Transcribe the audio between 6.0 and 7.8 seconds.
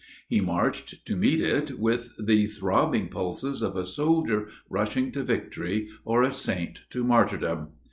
or a saint to martyrdom.